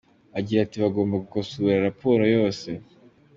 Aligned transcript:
Agira 0.37 0.59
ati 0.63 0.77
“bagomba 0.83 1.15
gukosora 1.23 1.83
raporo 1.87 2.23
yose. 2.35 2.69